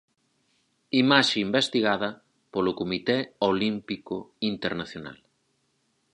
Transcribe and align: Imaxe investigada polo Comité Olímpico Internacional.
Imaxe 1.01 1.37
investigada 1.47 2.09
polo 2.53 2.71
Comité 2.79 3.17
Olímpico 3.51 4.15
Internacional. 4.51 5.17